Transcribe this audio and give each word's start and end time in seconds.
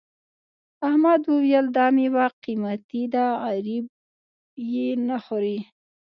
احمد 0.87 1.21
وویل 1.25 1.65
دا 1.77 1.85
میوه 1.95 2.25
قيمتي 2.43 3.01
ده 3.13 3.25
غريب 3.41 3.85
یې 4.71 4.87
نه 5.07 5.17
خوري. 5.23 5.57